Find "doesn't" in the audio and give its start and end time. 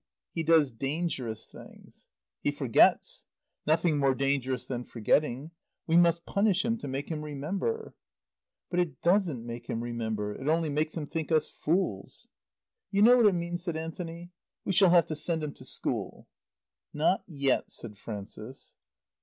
9.03-9.45